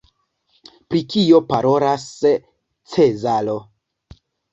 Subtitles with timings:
[0.93, 2.05] Pri kio parolas
[2.95, 3.55] Cezaro?